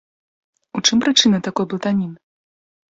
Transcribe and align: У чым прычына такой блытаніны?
У 0.79 0.83
чым 0.89 0.97
прычына 1.05 1.37
такой 1.49 1.65
блытаніны? 1.73 2.19